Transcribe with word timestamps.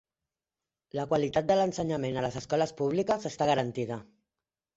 La 0.99 1.03
qualitat 1.11 1.51
de 1.51 1.57
l'ensenyament 1.59 2.17
a 2.17 2.25
les 2.27 2.39
escoles 2.41 2.75
públiques 2.81 3.29
està 3.33 3.51
garantida. 3.53 4.01